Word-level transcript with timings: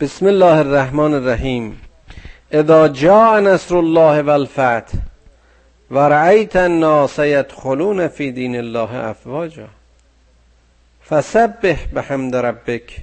بسم 0.00 0.26
الله 0.26 0.58
الرحمن 0.58 1.14
الرحیم 1.14 1.80
اذا 2.52 2.88
جاء 2.88 3.40
نصر 3.40 3.76
الله 3.76 4.22
والفتح 4.22 4.98
و 5.90 5.98
رأیت 5.98 6.56
الناس 6.56 7.18
یدخلون 7.18 8.08
فی 8.08 8.32
دین 8.32 8.56
الله 8.56 8.94
افواجا 8.94 9.68
فسبح 11.08 11.86
بحمد 11.94 12.36
ربک 12.36 12.96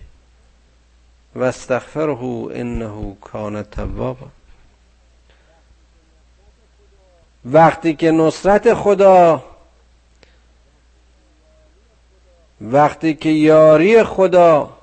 و 1.35 1.43
استغفره 1.43 2.47
انه 2.51 3.15
کان 3.21 3.63
توابا 3.63 4.27
وقتی 7.45 7.93
که 7.95 8.11
نصرت 8.11 8.73
خدا 8.73 9.43
وقتی 12.61 13.13
که 13.13 13.29
یاری 13.29 14.03
خدا 14.03 14.76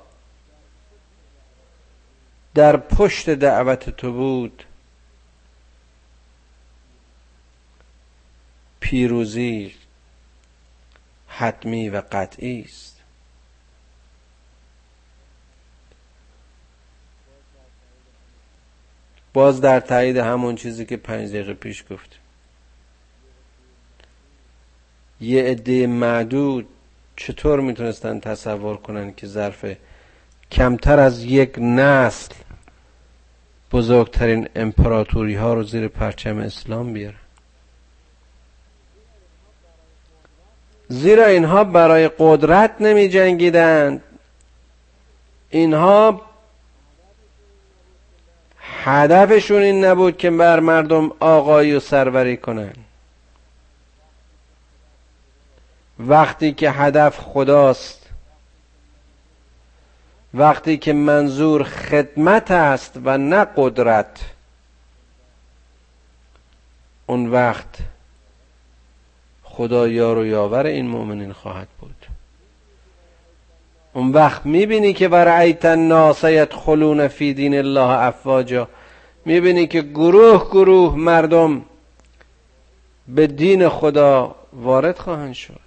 در 2.55 2.77
پشت 2.77 3.29
دعوت 3.29 3.89
تو 3.89 4.13
بود. 4.13 4.63
پیروزی 8.79 9.75
حتمی 11.27 11.89
و 11.89 12.01
قطعی 12.11 12.61
است. 12.61 13.01
باز 19.33 19.61
در 19.61 19.79
تایید 19.79 20.17
همون 20.17 20.55
چیزی 20.55 20.85
که 20.85 20.97
پنج 20.97 21.29
دقیقه 21.29 21.53
پیش 21.53 21.83
گفت 21.89 22.19
یه 25.21 25.43
عده 25.43 25.87
معدود 25.87 26.67
چطور 27.15 27.59
می‌تونستن 27.59 28.19
تصور 28.19 28.77
کنن 28.77 29.13
که 29.13 29.27
ظرف 29.27 29.65
کمتر 30.51 30.99
از 30.99 31.23
یک 31.23 31.55
نسل 31.57 32.33
بزرگترین 33.71 34.49
امپراتوری 34.55 35.35
ها 35.35 35.53
رو 35.53 35.63
زیر 35.63 35.87
پرچم 35.87 36.37
اسلام 36.37 36.93
بیارن 36.93 37.15
زیرا 40.87 41.25
اینها 41.25 41.63
برای 41.63 42.09
قدرت 42.19 42.75
نمی 42.79 43.09
جنگیدند 43.09 44.03
اینها 45.49 46.21
هدفشون 48.59 49.61
این 49.61 49.85
نبود 49.85 50.17
که 50.17 50.31
بر 50.31 50.59
مردم 50.59 51.11
آقایی 51.19 51.73
و 51.73 51.79
سروری 51.79 52.37
کنند 52.37 52.85
وقتی 55.99 56.53
که 56.53 56.71
هدف 56.71 57.19
خداست 57.19 58.04
وقتی 60.37 60.77
که 60.77 60.93
منظور 60.93 61.63
خدمت 61.63 62.51
است 62.51 62.99
و 63.03 63.17
نه 63.17 63.47
قدرت 63.57 64.19
اون 67.05 67.27
وقت 67.27 67.77
خدا 69.43 69.87
یار 69.87 70.17
و 70.17 70.25
یاور 70.25 70.65
این 70.65 70.87
مؤمنین 70.87 71.33
خواهد 71.33 71.67
بود. 71.79 71.95
اون 73.93 74.11
وقت 74.11 74.45
می‌بینی 74.45 74.93
که 74.93 75.07
ورعیت 75.07 75.65
الناس 75.65 76.23
یدخلون 76.23 77.07
فی 77.07 77.33
دین 77.33 77.57
الله 77.57 77.89
افواجا. 77.89 78.67
می‌بینی 79.25 79.67
که 79.67 79.81
گروه 79.81 80.49
گروه 80.49 80.95
مردم 80.95 81.61
به 83.07 83.27
دین 83.27 83.69
خدا 83.69 84.35
وارد 84.53 84.97
خواهند 84.97 85.33
شد. 85.33 85.64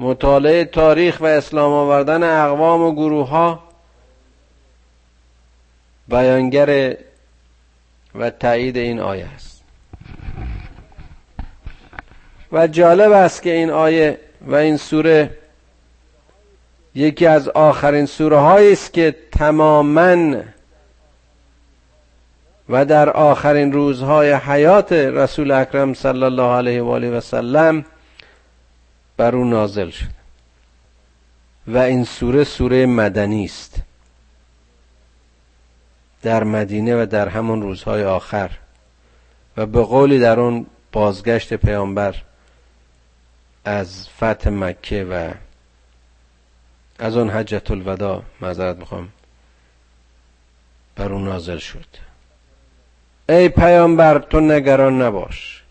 مطالعه 0.00 0.64
تاریخ 0.64 1.20
و 1.20 1.24
اسلام 1.24 1.72
آوردن 1.72 2.22
اقوام 2.22 2.82
و 2.82 2.92
گروه 2.92 3.28
ها 3.28 3.62
بیانگر 6.08 6.96
و 8.14 8.30
تایید 8.30 8.76
این 8.76 9.00
آیه 9.00 9.28
است. 9.34 9.62
و 12.52 12.66
جالب 12.66 13.12
است 13.12 13.42
که 13.42 13.52
این 13.52 13.70
آیه 13.70 14.18
و 14.46 14.54
این 14.54 14.76
سوره 14.76 15.30
یکی 16.94 17.26
از 17.26 17.48
آخرین 17.48 18.06
سوره 18.06 18.36
هایی 18.36 18.72
است 18.72 18.92
که 18.92 19.16
تماما 19.32 20.36
و 22.68 22.84
در 22.84 23.10
آخرین 23.10 23.72
روزهای 23.72 24.32
حیات 24.32 24.92
رسول 24.92 25.50
اکرم 25.50 25.94
صلی 25.94 26.22
الله 26.22 26.56
علیه 26.56 26.82
و 26.82 26.88
آله 26.88 27.10
و 27.10 27.20
سلم 27.20 27.84
بر 29.20 29.36
او 29.36 29.44
نازل 29.44 29.90
شد. 29.90 30.06
و 31.66 31.78
این 31.78 32.04
سوره 32.04 32.44
سوره 32.44 32.86
مدنی 32.86 33.44
است. 33.44 33.82
در 36.22 36.44
مدینه 36.44 37.02
و 37.02 37.06
در 37.06 37.28
همون 37.28 37.62
روزهای 37.62 38.04
آخر. 38.04 38.50
و 39.56 39.66
به 39.66 39.82
قولی 39.82 40.18
در 40.18 40.40
اون 40.40 40.66
بازگشت 40.92 41.54
پیامبر 41.54 42.14
از 43.64 44.08
فتح 44.08 44.50
مکه 44.50 45.04
و 45.04 45.30
از 46.98 47.16
اون 47.16 47.30
حجت 47.30 47.70
الوداع 47.70 48.22
معذرت 48.40 48.76
می‌خوام 48.76 49.08
بر 50.96 51.12
اون 51.12 51.24
نازل 51.24 51.58
شد. 51.58 51.86
ای 53.28 53.48
پیامبر 53.48 54.18
تو 54.18 54.40
نگران 54.40 55.02
نباش. 55.02 55.64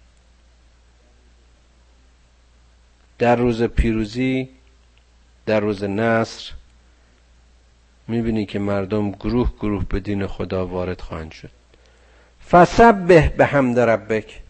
در 3.19 3.35
روز 3.35 3.63
پیروزی 3.63 4.50
در 5.46 5.59
روز 5.59 5.84
نصر 5.84 6.52
می‌بینی 8.07 8.46
که 8.46 8.59
مردم 8.59 9.12
گروه 9.12 9.53
گروه 9.59 9.85
به 9.85 10.00
دین 10.00 10.28
خدا 10.28 10.68
وارد 10.68 11.02
خواهند 11.02 11.31
شد. 11.31 11.50
فسبح 12.50 13.29
به 13.29 13.46
حمد 13.46 13.79
ربک. 13.79 14.41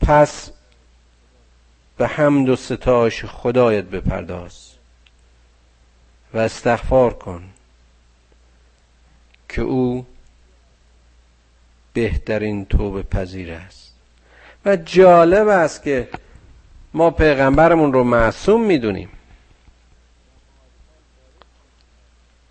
پس 0.00 0.50
به 1.96 2.06
حمد 2.06 2.48
و 2.48 2.56
ستایش 2.56 3.24
خدایت 3.24 3.84
بپرداز 3.84 4.70
و 6.34 6.38
استغفار 6.38 7.12
کن 7.14 7.42
که 9.48 9.62
او 9.62 10.06
بهترین 11.92 12.64
توبه 12.64 13.02
پذیر 13.02 13.52
است. 13.52 13.94
و 14.64 14.76
جالب 14.76 15.48
است 15.48 15.82
که 15.82 16.08
ما 16.94 17.10
پیغمبرمون 17.10 17.92
رو 17.92 18.04
معصوم 18.04 18.62
می‌دونیم. 18.62 19.08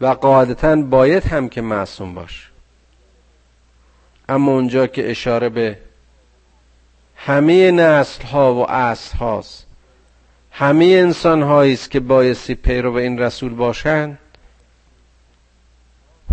و 0.01 0.07
قاعدتا 0.07 0.75
باید 0.75 1.23
هم 1.23 1.49
که 1.49 1.61
معصوم 1.61 2.15
باش. 2.15 2.49
اما 4.29 4.51
اونجا 4.51 4.87
که 4.87 5.11
اشاره 5.11 5.49
به 5.49 5.77
همه 7.15 7.71
نسل 7.71 8.23
ها 8.23 8.55
و 8.55 8.63
عصر 8.63 9.17
هاست 9.17 9.65
همه 10.51 10.85
انسان 10.85 11.43
است 11.43 11.91
که 11.91 11.99
بایستی 11.99 12.55
پیرو 12.55 12.93
این 12.93 13.19
رسول 13.19 13.53
باشند 13.53 14.17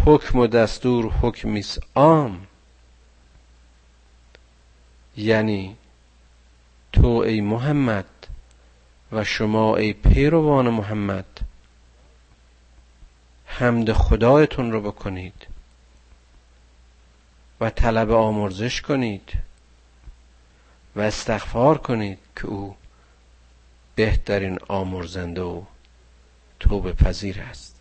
حکم 0.05 0.39
و 0.39 0.47
دستور 0.47 1.13
حکمی 1.13 1.65
عام. 1.95 2.47
یعنی 5.17 5.77
تو 6.97 7.07
ای 7.07 7.41
محمد 7.41 8.27
و 9.13 9.25
شما 9.25 9.77
ای 9.77 9.93
پیروان 9.93 10.69
محمد. 10.69 11.25
حمد 13.47 13.93
خدایتون 13.93 14.73
رو 14.73 14.81
بکنید 14.81 15.47
و 17.61 17.71
طلب 17.71 18.11
آمرزش 18.11 18.81
کنید 18.81 19.33
و 20.97 21.01
استغفار 21.01 21.79
کنید 21.79 22.19
که 22.37 22.47
او 22.47 22.77
بهترین 23.95 24.59
آمرزنده 24.69 25.43
و 25.43 25.63
توبه 26.61 26.93
پذیر 26.93 27.41
است. 27.41 27.76